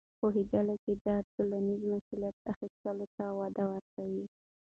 پوهېدل 0.19 0.67
د 1.05 1.07
ټولنیزې 1.33 1.87
مسؤلیت 1.93 2.37
اخیستلو 2.53 3.05
ته 3.15 3.25
وده 3.39 3.63
ورکوي. 3.71 4.25